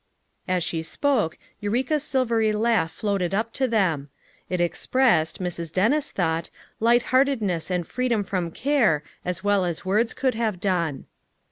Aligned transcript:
As 0.47 0.63
she 0.63 0.81
spoke, 0.81 1.37
Eureka's 1.59 2.01
silvery 2.01 2.51
laugh 2.51 2.91
floated 2.91 3.35
up 3.35 3.53
to 3.53 3.67
them; 3.67 4.09
it 4.49 4.59
expressed, 4.59 5.39
Mrs. 5.39 5.71
Dennis 5.71 6.11
thought, 6.11 6.49
light 6.79 7.03
heartedness 7.13 7.69
and 7.69 7.85
freedom 7.85 8.23
from 8.23 8.49
care 8.49 9.03
as 9.23 9.43
well 9.43 9.63
as 9.63 9.85
words 9.85 10.15
could 10.15 10.33
have 10.33 10.59
done. 10.59 11.05